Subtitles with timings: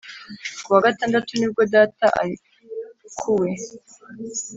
[0.63, 3.51] Ku wa gatandatu ni bwo data arekuwe